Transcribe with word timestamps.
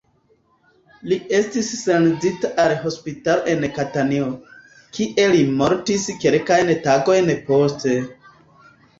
Li 1.09 1.15
estis 1.39 1.67
sendita 1.81 2.49
al 2.63 2.71
hospitalo 2.87 3.51
en 3.53 3.67
Katanio, 3.75 4.29
kie 4.99 5.27
li 5.33 5.43
mortis 5.59 6.07
kelkajn 6.23 6.71
tagojn 6.87 7.29
poste. 7.51 7.95